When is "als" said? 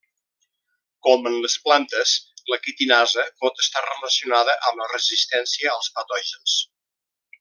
5.77-5.93